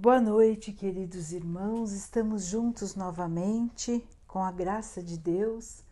[0.00, 1.90] Boa noite, queridos irmãos.
[1.90, 5.82] Estamos juntos novamente com a graça de Deus.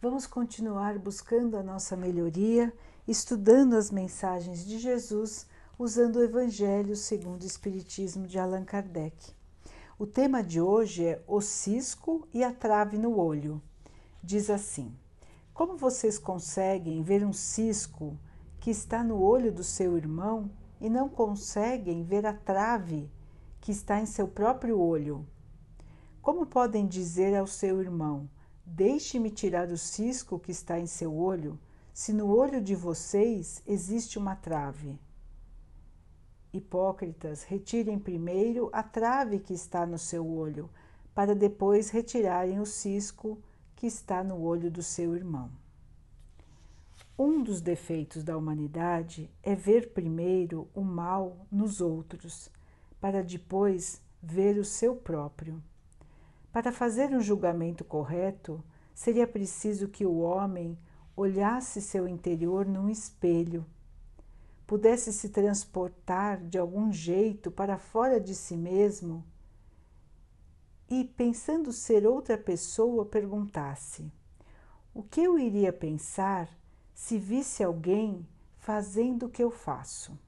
[0.00, 2.72] Vamos continuar buscando a nossa melhoria,
[3.06, 5.46] estudando as mensagens de Jesus,
[5.78, 9.34] usando o Evangelho segundo o Espiritismo de Allan Kardec.
[9.98, 13.60] O tema de hoje é o cisco e a trave no olho.
[14.22, 14.90] Diz assim:
[15.52, 18.18] Como vocês conseguem ver um cisco
[18.58, 20.50] que está no olho do seu irmão
[20.80, 23.12] e não conseguem ver a trave
[23.64, 25.26] que está em seu próprio olho.
[26.20, 28.28] Como podem dizer ao seu irmão:
[28.62, 31.58] Deixe-me tirar o cisco que está em seu olho,
[31.90, 35.00] se no olho de vocês existe uma trave?
[36.52, 40.68] Hipócritas, retirem primeiro a trave que está no seu olho,
[41.14, 43.38] para depois retirarem o cisco
[43.74, 45.50] que está no olho do seu irmão.
[47.18, 52.52] Um dos defeitos da humanidade é ver primeiro o mal nos outros
[53.04, 55.62] para depois ver o seu próprio.
[56.50, 60.78] Para fazer um julgamento correto, seria preciso que o homem
[61.14, 63.66] olhasse seu interior num espelho,
[64.66, 69.22] pudesse se transportar de algum jeito para fora de si mesmo
[70.88, 74.10] e, pensando ser outra pessoa, perguntasse:
[74.94, 76.48] O que eu iria pensar
[76.94, 78.26] se visse alguém
[78.56, 80.18] fazendo o que eu faço?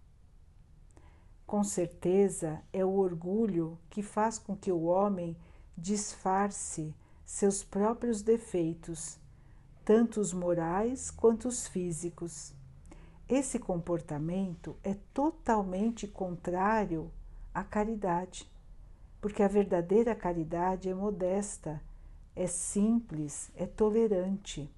[1.47, 5.36] Com certeza é o orgulho que faz com que o homem
[5.78, 6.92] disfarce
[7.25, 9.16] seus próprios defeitos,
[9.84, 12.53] tanto os morais quanto os físicos.
[13.28, 17.12] Esse comportamento é totalmente contrário
[17.55, 18.50] à caridade,
[19.20, 21.81] porque a verdadeira caridade é modesta,
[22.34, 24.69] é simples, é tolerante.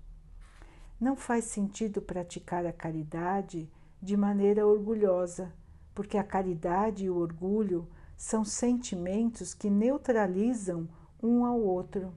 [1.01, 3.71] Não faz sentido praticar a caridade
[4.03, 5.53] de maneira orgulhosa
[5.99, 10.89] porque a caridade e o orgulho são sentimentos que neutralizam
[11.21, 12.15] um ao outro.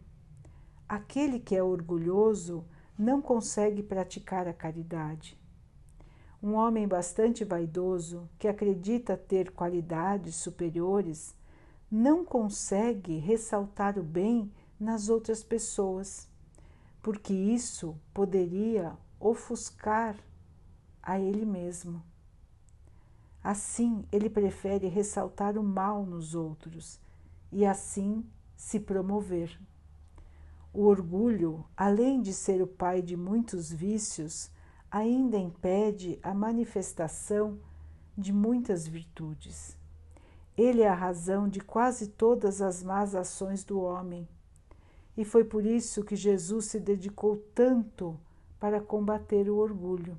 [0.87, 2.63] Aquele que é orgulhoso
[2.95, 5.35] não consegue praticar a caridade.
[6.43, 11.35] Um homem bastante vaidoso, que acredita ter qualidades superiores,
[11.89, 16.29] não consegue ressaltar o bem nas outras pessoas,
[17.01, 20.15] porque isso poderia ofuscar
[21.01, 22.10] a ele mesmo.
[23.43, 26.99] Assim, ele prefere ressaltar o mal nos outros
[27.51, 28.23] e assim
[28.55, 29.59] se promover.
[30.73, 34.51] O orgulho, além de ser o pai de muitos vícios,
[34.89, 37.59] ainda impede a manifestação
[38.17, 39.75] de muitas virtudes.
[40.57, 44.27] Ele é a razão de quase todas as más ações do homem.
[45.17, 48.19] E foi por isso que Jesus se dedicou tanto
[48.59, 50.17] para combater o orgulho.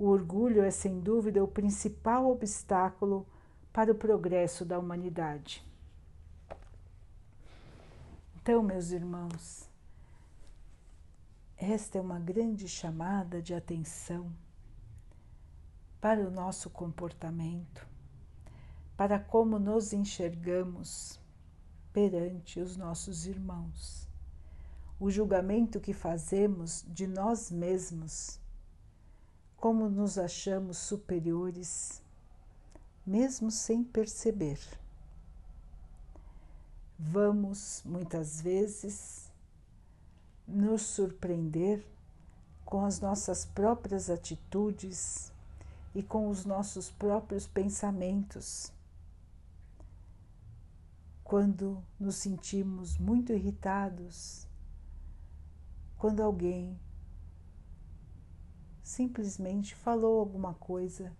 [0.00, 3.26] O orgulho é, sem dúvida, o principal obstáculo
[3.70, 5.62] para o progresso da humanidade.
[8.34, 9.68] Então, meus irmãos,
[11.54, 14.32] esta é uma grande chamada de atenção
[16.00, 17.86] para o nosso comportamento,
[18.96, 21.20] para como nos enxergamos
[21.92, 24.08] perante os nossos irmãos.
[24.98, 28.39] O julgamento que fazemos de nós mesmos
[29.60, 32.02] como nos achamos superiores,
[33.06, 34.58] mesmo sem perceber.
[36.98, 39.30] Vamos muitas vezes
[40.48, 41.86] nos surpreender
[42.64, 45.30] com as nossas próprias atitudes
[45.94, 48.72] e com os nossos próprios pensamentos.
[51.22, 54.46] Quando nos sentimos muito irritados,
[55.98, 56.78] quando alguém
[58.82, 61.12] simplesmente falou alguma coisa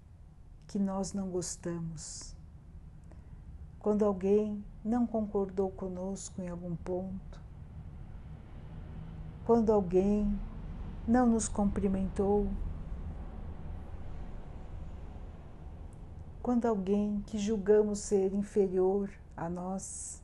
[0.66, 2.36] que nós não gostamos.
[3.78, 7.40] Quando alguém não concordou conosco em algum ponto,
[9.44, 10.38] quando alguém
[11.08, 12.48] não nos cumprimentou,
[16.42, 20.22] quando alguém que julgamos ser inferior a nós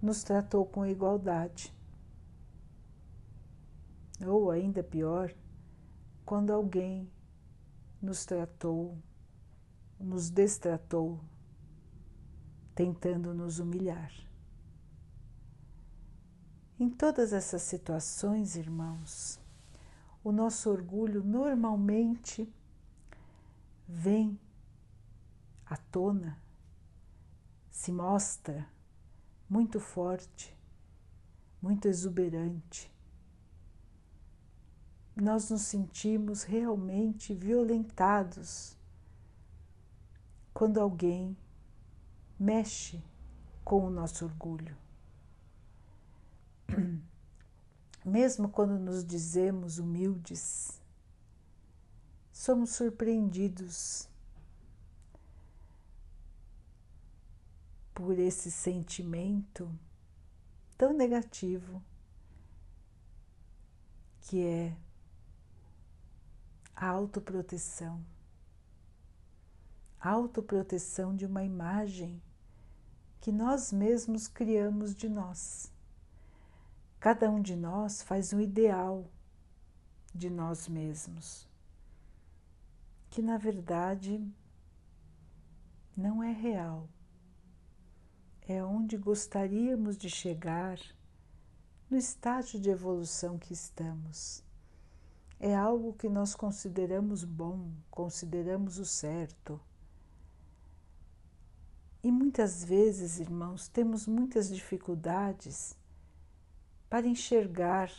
[0.00, 1.72] nos tratou com igualdade.
[4.26, 5.32] Ou ainda pior,
[6.24, 7.10] quando alguém
[8.00, 8.98] nos tratou,
[9.98, 11.20] nos destratou,
[12.74, 14.12] tentando nos humilhar.
[16.78, 19.40] Em todas essas situações, irmãos,
[20.24, 22.52] o nosso orgulho normalmente
[23.86, 24.38] vem
[25.66, 26.38] à tona,
[27.70, 28.68] se mostra
[29.48, 30.56] muito forte,
[31.60, 32.91] muito exuberante,
[35.14, 38.76] nós nos sentimos realmente violentados
[40.54, 41.36] quando alguém
[42.38, 43.02] mexe
[43.64, 44.76] com o nosso orgulho.
[48.04, 50.80] Mesmo quando nos dizemos humildes,
[52.32, 54.08] somos surpreendidos
[57.94, 59.70] por esse sentimento
[60.76, 61.80] tão negativo
[64.22, 64.76] que é
[66.74, 68.04] a autoproteção.
[70.00, 72.20] A autoproteção de uma imagem
[73.20, 75.72] que nós mesmos criamos de nós.
[76.98, 79.08] Cada um de nós faz um ideal
[80.14, 81.48] de nós mesmos,
[83.10, 84.20] que na verdade
[85.96, 86.88] não é real.
[88.42, 90.78] É onde gostaríamos de chegar
[91.88, 94.42] no estágio de evolução que estamos.
[95.42, 99.60] É algo que nós consideramos bom, consideramos o certo
[102.04, 105.76] e muitas vezes, irmãos, temos muitas dificuldades
[106.90, 107.92] para enxergar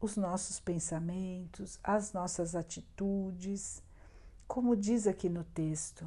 [0.00, 3.80] os nossos pensamentos, as nossas atitudes.
[4.48, 6.04] Como diz aqui no texto,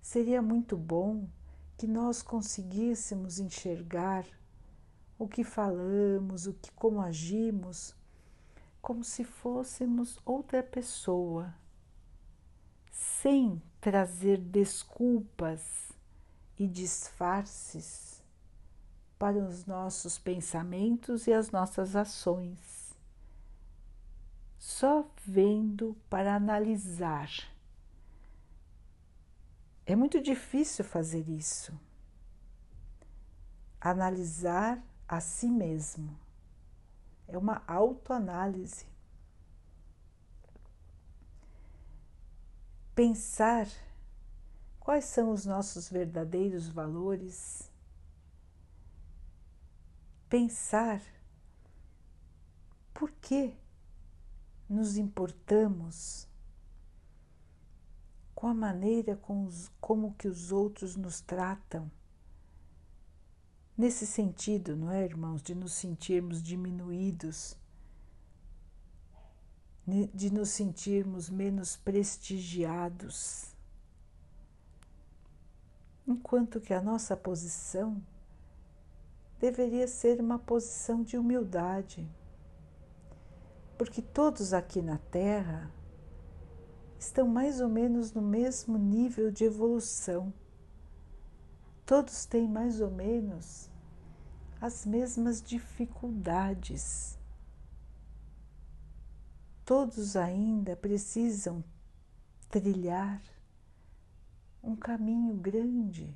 [0.00, 1.28] seria muito bom
[1.76, 4.24] que nós conseguíssemos enxergar
[5.18, 7.94] o que falamos, o que como agimos,
[8.84, 11.54] como se fôssemos outra pessoa,
[12.90, 15.90] sem trazer desculpas
[16.58, 18.22] e disfarces
[19.18, 22.94] para os nossos pensamentos e as nossas ações.
[24.58, 27.30] Só vendo para analisar.
[29.86, 31.72] É muito difícil fazer isso.
[33.80, 34.78] Analisar
[35.08, 36.23] a si mesmo.
[37.26, 38.86] É uma autoanálise.
[42.94, 43.66] pensar
[44.78, 47.70] quais são os nossos verdadeiros valores,
[50.28, 51.02] pensar
[52.92, 53.54] por que
[54.68, 56.28] nos importamos
[58.34, 61.90] com a maneira com os, como que os outros nos tratam.
[63.76, 67.56] Nesse sentido, não é, irmãos, de nos sentirmos diminuídos
[70.14, 73.54] de nos sentirmos menos prestigiados,
[76.06, 78.02] enquanto que a nossa posição
[79.38, 82.08] deveria ser uma posição de humildade,
[83.76, 85.70] porque todos aqui na Terra
[86.98, 90.32] estão mais ou menos no mesmo nível de evolução.
[91.86, 93.70] Todos têm mais ou menos
[94.60, 97.18] as mesmas dificuldades
[99.64, 101.64] todos ainda precisam
[102.50, 103.22] trilhar
[104.62, 106.14] um caminho grande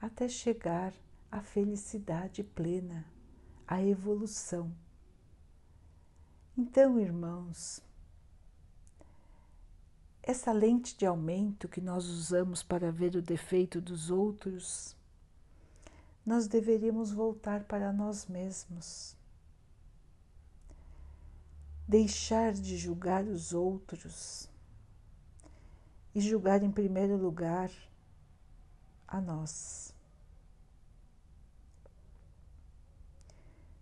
[0.00, 0.92] até chegar
[1.30, 3.06] à felicidade plena,
[3.66, 4.70] à evolução.
[6.56, 7.82] Então, irmãos,
[10.28, 14.94] essa lente de aumento que nós usamos para ver o defeito dos outros,
[16.24, 19.18] nós deveríamos voltar para nós mesmos
[21.88, 24.46] deixar de julgar os outros
[26.14, 27.70] e julgar em primeiro lugar
[29.06, 29.94] a nós.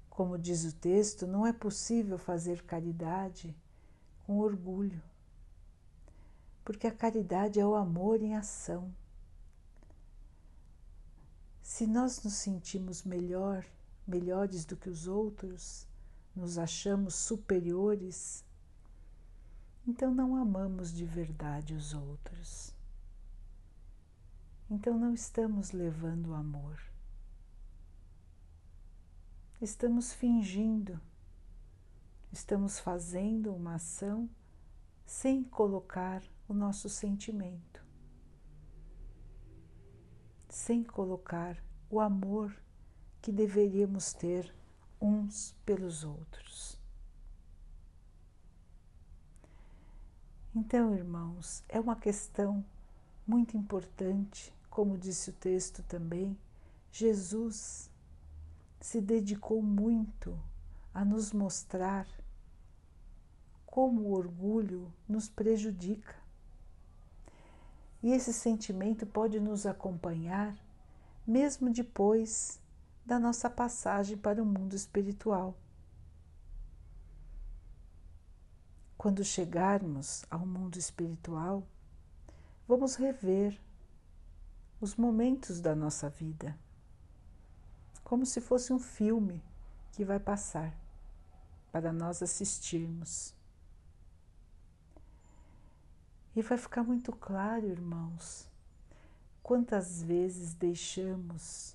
[0.09, 3.53] Como diz o texto, não é possível fazer caridade
[4.25, 5.03] com orgulho,
[6.67, 8.93] porque a caridade é o amor em ação.
[11.63, 13.65] Se nós nos sentimos melhor,
[14.05, 15.87] melhores do que os outros,
[16.35, 18.45] nos achamos superiores,
[19.87, 22.75] então não amamos de verdade os outros.
[24.69, 26.83] Então não estamos levando o amor.
[29.63, 31.01] Estamos fingindo,
[32.33, 34.29] estamos fazendo uma ação
[35.05, 37.85] sem colocar o nosso sentimento,
[40.49, 42.55] sem colocar o amor
[43.21, 44.55] que deveríamos ter
[45.01, 46.81] uns pelos outros.
[50.55, 52.65] Então, irmãos, é uma questão
[53.27, 56.39] muito importante, como disse o texto também,
[56.91, 57.91] Jesus
[58.81, 60.39] se dedicou muito
[60.95, 62.07] a nos mostrar
[63.67, 66.26] como o orgulho nos prejudica.
[68.03, 70.57] E esse sentimento pode nos acompanhar
[71.27, 72.61] mesmo depois
[73.05, 75.57] da nossa passagem para o mundo espiritual.
[78.97, 81.67] Quando chegarmos ao mundo espiritual,
[82.67, 83.61] vamos rever
[84.81, 86.59] os momentos da nossa vida,
[88.05, 89.43] como se fosse um filme
[89.93, 90.77] que vai passar
[91.73, 93.36] para nós assistirmos.
[96.37, 98.47] E vai ficar muito claro, irmãos,
[99.43, 101.75] quantas vezes deixamos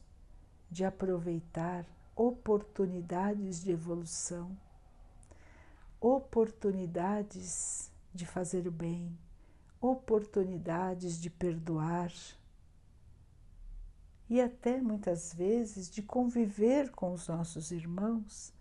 [0.69, 1.83] de aproveitar
[2.15, 4.55] oportunidades de evolução,
[5.99, 9.17] oportunidades de fazer o bem,
[9.81, 12.13] oportunidades de perdoar
[14.29, 18.53] e até muitas vezes de conviver com os nossos irmãos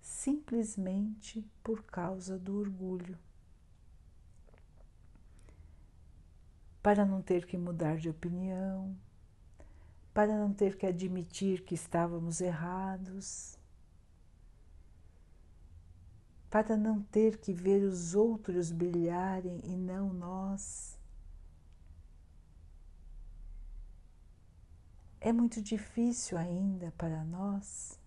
[0.00, 3.27] simplesmente por causa do orgulho.
[6.82, 8.96] Para não ter que mudar de opinião,
[10.14, 13.58] para não ter que admitir que estávamos errados,
[16.50, 20.98] para não ter que ver os outros brilharem e não nós.
[25.20, 27.98] É muito difícil ainda para nós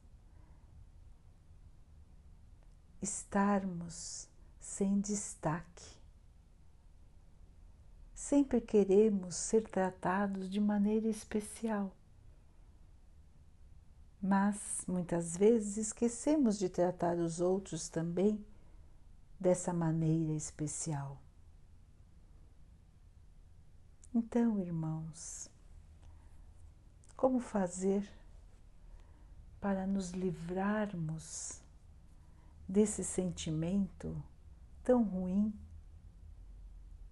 [3.01, 4.27] estarmos
[4.59, 6.00] sem destaque.
[8.21, 11.91] Sempre queremos ser tratados de maneira especial
[14.21, 18.45] mas muitas vezes esquecemos de tratar os outros também
[19.39, 21.17] dessa maneira especial.
[24.13, 25.49] Então, irmãos,
[27.17, 28.07] como fazer
[29.59, 31.59] para nos livrarmos
[32.67, 34.15] desse sentimento
[34.83, 35.51] tão ruim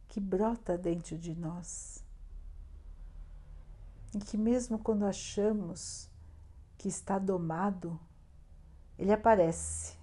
[0.10, 2.04] que brota dentro de nós?
[4.14, 6.10] E que, mesmo quando achamos
[6.78, 8.00] que está domado,
[8.98, 9.98] ele aparece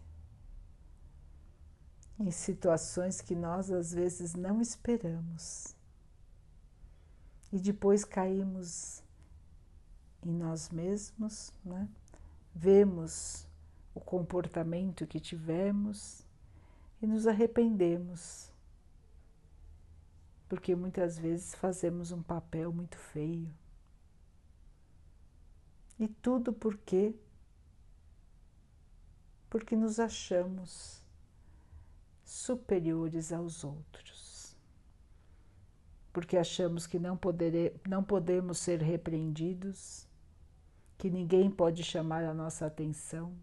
[2.18, 5.74] em situações que nós às vezes não esperamos.
[7.52, 9.02] E depois caímos
[10.24, 11.88] em nós mesmos, né?
[12.54, 13.46] vemos
[13.94, 16.24] o comportamento que tivemos
[17.00, 18.50] e nos arrependemos,
[20.48, 23.52] porque muitas vezes fazemos um papel muito feio.
[25.98, 27.14] E tudo por quê?
[29.48, 31.02] Porque nos achamos
[32.22, 34.56] superiores aos outros.
[36.12, 40.06] Porque achamos que não, poder, não podemos ser repreendidos,
[40.98, 43.34] que ninguém pode chamar a nossa atenção.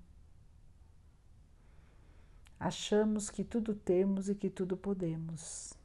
[2.59, 5.77] Achamos que tudo temos e que tudo podemos,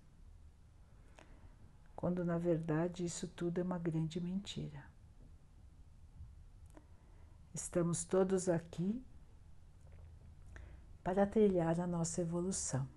[1.99, 4.85] quando na verdade isso tudo é uma grande mentira.
[7.53, 9.05] Estamos todos aqui
[11.03, 12.89] para trilhar a nossa evolução.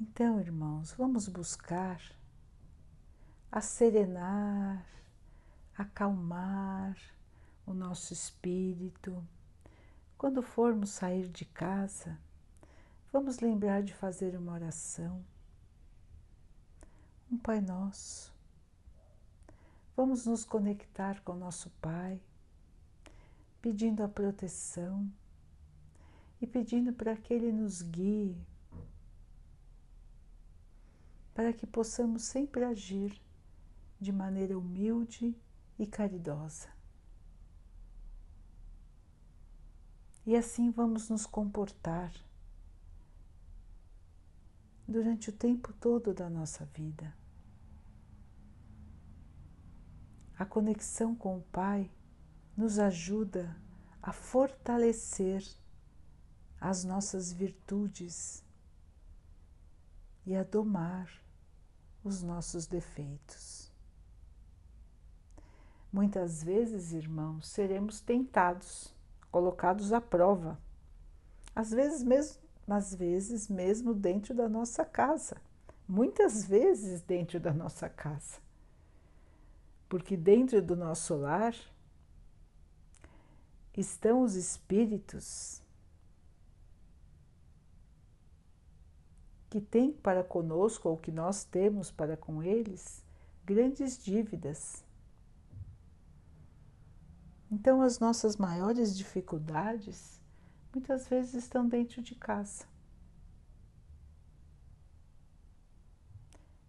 [0.00, 2.00] Então, irmãos, vamos buscar
[3.52, 4.82] acerenar,
[5.76, 6.96] acalmar
[7.66, 9.22] o nosso espírito.
[10.16, 12.18] Quando formos sair de casa,
[13.12, 15.22] vamos lembrar de fazer uma oração.
[17.34, 18.32] Um Pai Nosso
[19.96, 22.22] Vamos nos conectar com nosso Pai,
[23.60, 25.12] pedindo a proteção
[26.40, 28.40] e pedindo para que Ele nos guie,
[31.34, 33.20] para que possamos sempre agir
[34.00, 35.36] de maneira humilde
[35.76, 36.68] e caridosa.
[40.24, 42.12] E assim vamos nos comportar
[44.86, 47.23] durante o tempo todo da nossa vida.
[50.44, 51.90] A conexão com o Pai
[52.54, 53.56] nos ajuda
[54.02, 55.42] a fortalecer
[56.60, 58.44] as nossas virtudes
[60.26, 61.10] e a domar
[62.04, 63.72] os nossos defeitos.
[65.90, 68.94] Muitas vezes, irmãos, seremos tentados,
[69.30, 70.60] colocados à prova,
[71.56, 75.38] às vezes mesmo, às vezes mesmo dentro da nossa casa,
[75.88, 78.43] muitas vezes dentro da nossa casa
[79.94, 81.54] porque dentro do nosso lar
[83.76, 85.62] estão os espíritos
[89.48, 93.04] que têm para conosco, ou que nós temos para com eles,
[93.44, 94.84] grandes dívidas.
[97.48, 100.20] Então, as nossas maiores dificuldades
[100.74, 102.66] muitas vezes estão dentro de casa.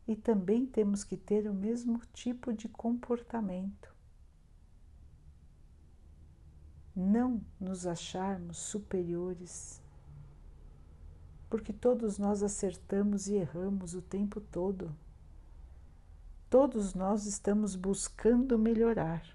[0.08, 3.94] E também temos que ter o mesmo tipo de comportamento.
[6.96, 9.82] Não nos acharmos superiores,
[11.50, 14.96] porque todos nós acertamos e erramos o tempo todo.
[16.50, 19.26] todos nós estamos buscando melhorar,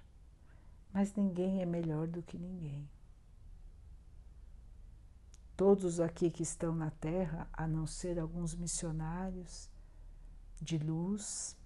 [0.91, 2.89] mas ninguém é melhor do que ninguém.
[5.55, 9.70] Todos aqui que estão na Terra, a não ser alguns missionários
[10.61, 11.57] de luz,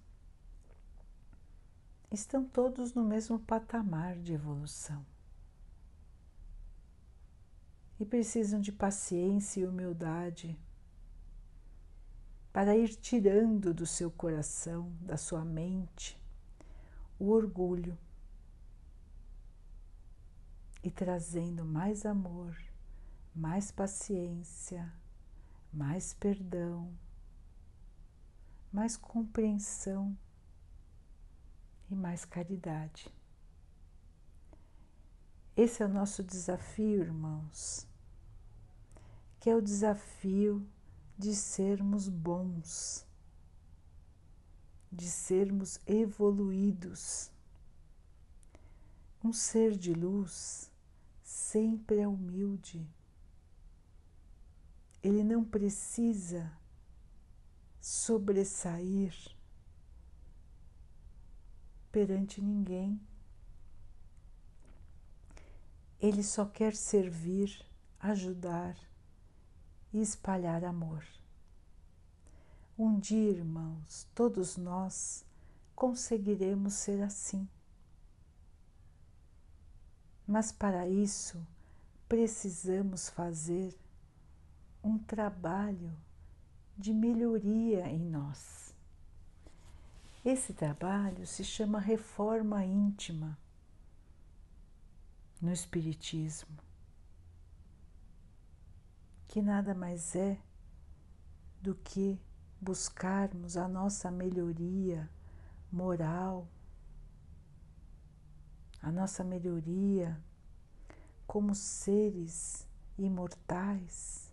[2.10, 5.04] estão todos no mesmo patamar de evolução.
[8.00, 10.58] E precisam de paciência e humildade
[12.52, 16.18] para ir tirando do seu coração, da sua mente,
[17.18, 17.98] o orgulho
[20.82, 22.56] e trazendo mais amor,
[23.34, 24.90] mais paciência,
[25.72, 26.96] mais perdão,
[28.76, 30.14] mais compreensão
[31.90, 33.10] e mais caridade.
[35.56, 37.88] Esse é o nosso desafio, irmãos,
[39.40, 40.62] que é o desafio
[41.16, 43.06] de sermos bons,
[44.92, 47.32] de sermos evoluídos.
[49.24, 50.70] Um ser de luz
[51.22, 52.86] sempre é humilde.
[55.02, 56.52] Ele não precisa
[57.86, 59.14] sobressair
[61.92, 63.00] perante ninguém.
[66.00, 67.64] Ele só quer servir,
[68.00, 68.76] ajudar
[69.92, 71.06] e espalhar amor.
[72.76, 75.24] Um dia, irmãos, todos nós
[75.72, 77.48] conseguiremos ser assim.
[80.26, 81.40] Mas para isso
[82.08, 83.78] precisamos fazer
[84.82, 85.96] um trabalho
[86.76, 88.74] de melhoria em nós.
[90.24, 93.38] Esse trabalho se chama reforma íntima
[95.40, 96.66] no Espiritismo
[99.36, 100.38] que nada mais é
[101.60, 102.18] do que
[102.58, 105.10] buscarmos a nossa melhoria
[105.70, 106.48] moral,
[108.80, 110.18] a nossa melhoria
[111.26, 114.25] como seres imortais.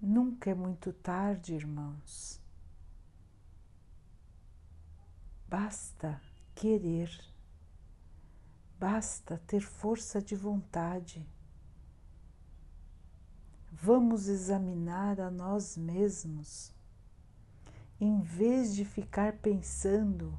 [0.00, 2.40] Nunca é muito tarde, irmãos.
[5.48, 6.20] Basta
[6.54, 7.10] querer,
[8.78, 11.26] basta ter força de vontade
[13.80, 16.74] vamos examinar a nós mesmos,
[18.00, 20.36] em vez de ficar pensando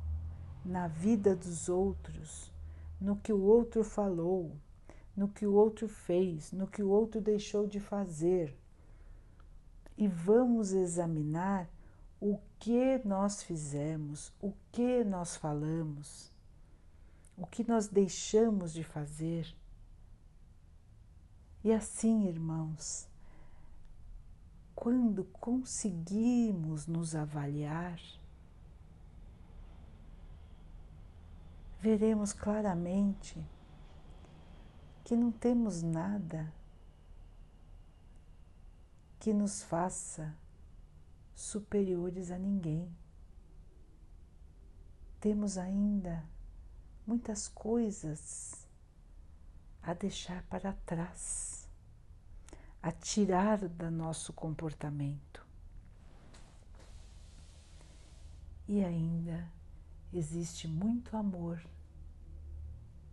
[0.65, 2.51] na vida dos outros,
[2.99, 4.51] no que o outro falou,
[5.15, 8.58] no que o outro fez, no que o outro deixou de fazer.
[9.99, 11.69] E vamos examinar
[12.21, 16.31] o que nós fizemos, o que nós falamos,
[17.35, 19.53] o que nós deixamos de fazer.
[21.65, 23.09] E assim, irmãos,
[24.73, 27.99] quando conseguimos nos avaliar,
[31.81, 33.37] veremos claramente
[35.03, 36.57] que não temos nada
[39.19, 40.35] que nos faça
[41.35, 42.89] superiores a ninguém.
[45.19, 46.23] Temos ainda
[47.05, 48.67] muitas coisas
[49.81, 51.59] a deixar para trás
[52.81, 55.45] a tirar do nosso comportamento.
[58.67, 59.49] E ainda
[60.13, 61.61] existe muito amor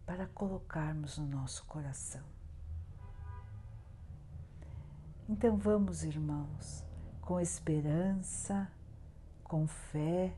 [0.05, 2.36] para colocarmos no nosso coração.
[5.29, 6.85] Então vamos, irmãos,
[7.21, 8.71] com esperança,
[9.43, 10.33] com fé,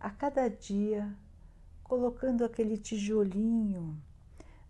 [0.00, 1.14] a cada dia
[1.84, 4.02] colocando aquele tijolinho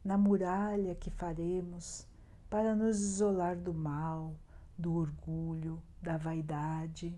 [0.05, 2.05] na muralha que faremos
[2.51, 4.35] para nos isolar do mal,
[4.77, 7.16] do orgulho, da vaidade.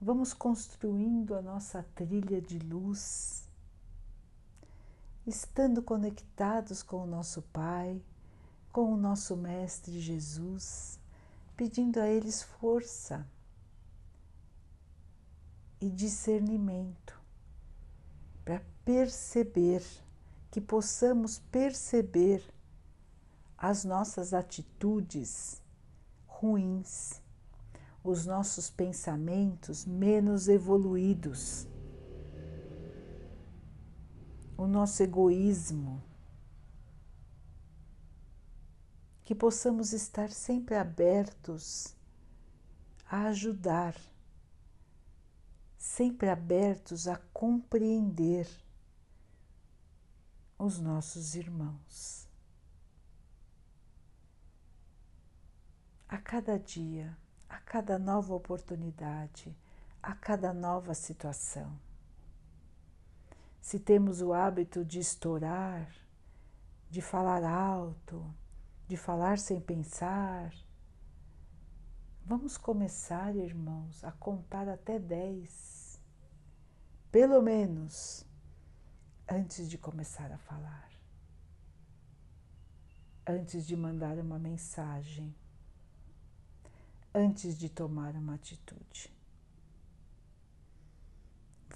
[0.00, 3.48] Vamos construindo a nossa trilha de luz,
[5.24, 8.02] estando conectados com o nosso Pai,
[8.74, 10.98] com o nosso Mestre Jesus,
[11.56, 13.24] pedindo a eles força
[15.80, 17.16] e discernimento
[18.44, 19.80] para perceber,
[20.50, 22.42] que possamos perceber
[23.56, 25.62] as nossas atitudes
[26.26, 27.22] ruins,
[28.02, 31.68] os nossos pensamentos menos evoluídos,
[34.58, 36.02] o nosso egoísmo,
[39.24, 41.96] que possamos estar sempre abertos
[43.06, 43.96] a ajudar,
[45.76, 48.48] sempre abertos a compreender
[50.58, 52.24] os nossos irmãos.
[56.14, 57.16] a cada dia,
[57.48, 59.52] a cada nova oportunidade,
[60.00, 61.76] a cada nova situação.
[63.60, 65.92] Se temos o hábito de estourar,
[66.88, 68.24] de falar alto,
[68.86, 70.54] de falar sem pensar,
[72.24, 76.00] vamos começar, irmãos, a contar até dez,
[77.10, 78.26] pelo menos,
[79.28, 80.90] antes de começar a falar,
[83.26, 85.34] antes de mandar uma mensagem,
[87.14, 89.14] antes de tomar uma atitude.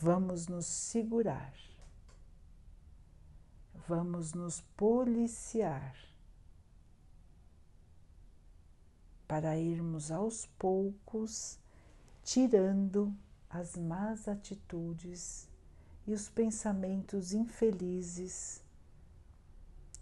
[0.00, 1.54] Vamos nos segurar,
[3.88, 6.07] vamos nos policiar
[9.28, 11.60] para irmos aos poucos
[12.24, 13.14] tirando
[13.50, 15.48] as más atitudes
[16.06, 18.62] e os pensamentos infelizes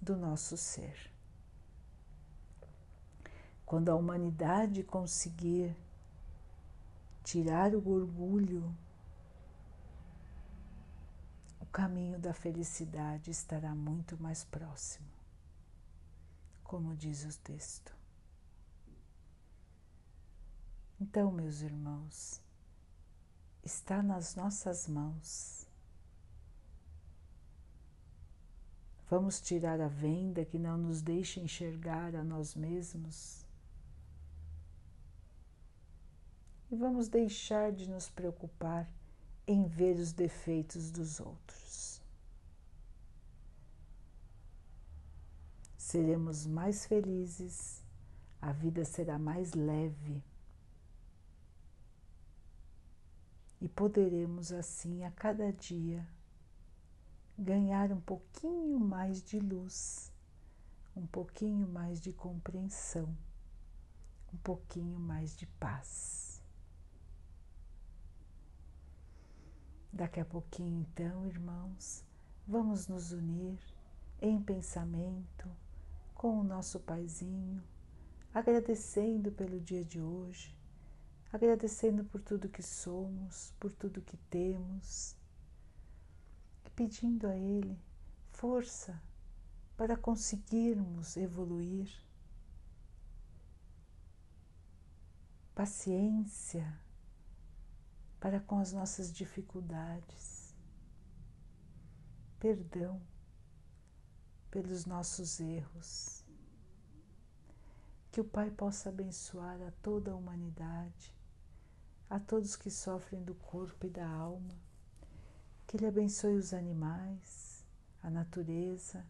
[0.00, 1.12] do nosso ser.
[3.64, 5.76] Quando a humanidade conseguir
[7.24, 8.72] tirar o orgulho
[11.76, 15.06] caminho da felicidade estará muito mais próximo,
[16.64, 17.95] como diz o texto.
[20.98, 22.40] Então, meus irmãos,
[23.62, 25.66] está nas nossas mãos.
[29.08, 33.44] Vamos tirar a venda que não nos deixa enxergar a nós mesmos.
[36.70, 38.90] E vamos deixar de nos preocupar
[39.46, 42.00] em ver os defeitos dos outros.
[45.76, 47.84] Seremos mais felizes,
[48.40, 50.24] a vida será mais leve
[53.60, 56.06] e poderemos assim a cada dia
[57.38, 60.12] ganhar um pouquinho mais de luz,
[60.96, 63.14] um pouquinho mais de compreensão,
[64.32, 66.42] um pouquinho mais de paz.
[69.92, 72.04] Daqui a pouquinho, então, irmãos,
[72.46, 73.58] vamos nos unir
[74.20, 75.48] em pensamento
[76.14, 77.62] com o nosso Paizinho,
[78.32, 80.55] agradecendo pelo dia de hoje,
[81.36, 85.14] agradecendo por tudo que somos, por tudo que temos,
[86.64, 87.78] e pedindo a Ele
[88.32, 89.00] força
[89.76, 91.90] para conseguirmos evoluir,
[95.54, 96.78] paciência
[98.18, 100.54] para com as nossas dificuldades,
[102.38, 103.00] perdão
[104.50, 106.24] pelos nossos erros.
[108.10, 111.15] Que o Pai possa abençoar a toda a humanidade,
[112.08, 114.54] a todos que sofrem do corpo e da alma.
[115.66, 117.64] Que Ele abençoe os animais,
[118.02, 119.04] a natureza,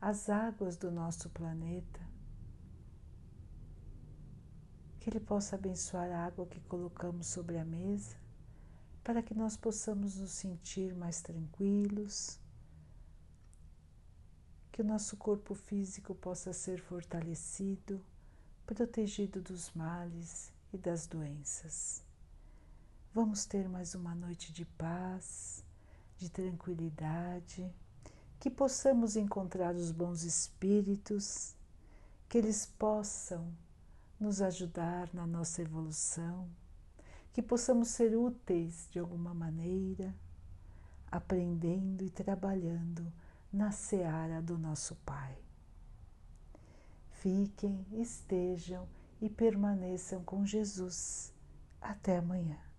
[0.00, 2.00] as águas do nosso planeta.
[5.00, 8.22] Que Ele possa abençoar a água que colocamos sobre a mesa
[9.02, 12.38] para que nós possamos nos sentir mais tranquilos,
[14.70, 18.00] que o nosso corpo físico possa ser fortalecido,
[18.64, 22.02] protegido dos males e das doenças.
[23.14, 25.64] Vamos ter mais uma noite de paz,
[26.16, 27.70] de tranquilidade,
[28.40, 31.54] que possamos encontrar os bons espíritos,
[32.28, 33.52] que eles possam
[34.18, 36.48] nos ajudar na nossa evolução
[37.32, 40.14] que possamos ser úteis de alguma maneira,
[41.10, 43.10] aprendendo e trabalhando
[43.52, 45.36] na seara do nosso Pai.
[47.10, 48.86] Fiquem, estejam
[49.20, 51.32] e permaneçam com Jesus.
[51.80, 52.71] Até amanhã.